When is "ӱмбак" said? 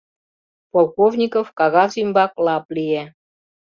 2.01-2.33